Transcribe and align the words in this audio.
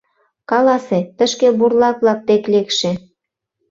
Каласе, 0.49 0.99
тышке 1.17 1.47
бурлак-влак 1.57 2.19
дек 2.29 2.43
лекше. 2.53 2.91